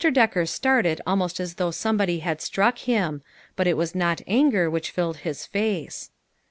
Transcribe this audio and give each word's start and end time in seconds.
Decker 0.11 0.47
started 0.47 0.99
almost 1.05 1.39
as 1.39 1.53
though 1.61 1.69
some 1.69 1.95
body 1.97 2.21
had 2.21 2.41
struck 2.41 2.79
him. 2.79 3.21
But 3.55 3.67
it 3.67 3.77
was 3.77 3.93
not 3.93 4.19
anger 4.25 4.67
which 4.67 4.89
filled 4.89 5.17
his 5.17 5.45
face. 5.45 6.09